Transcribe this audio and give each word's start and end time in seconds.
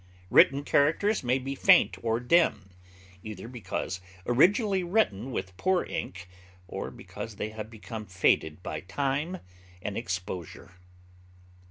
Written 0.31 0.63
characters 0.63 1.23
may 1.23 1.37
be 1.37 1.53
faint 1.53 1.95
or 2.03 2.19
dim, 2.19 2.71
either 3.21 3.47
because 3.47 4.01
originally 4.25 4.81
written 4.81 5.29
with 5.29 5.55
poor 5.57 5.83
ink, 5.83 6.27
or 6.67 6.89
because 6.89 7.35
they 7.35 7.49
have 7.49 7.69
become 7.69 8.07
faded 8.07 8.63
by 8.63 8.79
time 8.79 9.41
and 9.79 9.95
exposure. 9.95 10.71